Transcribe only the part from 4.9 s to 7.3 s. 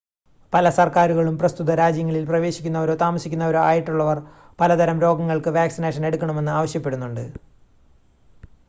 രോഗങ്ങൾക്ക് വാക്സിനേഷൻ എടുക്കണമെന്ന് ആവശ്യപ്പെടുന്നുണ്ട്